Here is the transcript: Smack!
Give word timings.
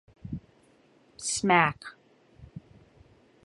Smack! 1.33 1.79